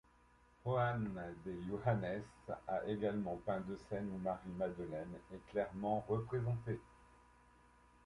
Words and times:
Juan 0.65 1.13
de 1.45 1.51
juanes 1.69 2.23
a 2.67 2.83
également 2.87 3.39
peint 3.45 3.59
deux 3.59 3.77
cènes 3.87 4.09
ou 4.11 4.17
Marie 4.17 4.49
Madeleine 4.57 5.13
est 5.31 5.47
clairement 5.51 6.03
représentée. 6.09 6.79